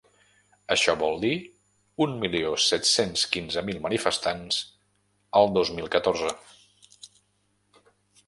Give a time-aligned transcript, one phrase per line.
[0.75, 1.33] Això vol dir
[2.05, 4.57] un milió set-cents quinze mil manifestants
[5.41, 6.33] el dos mil catorze.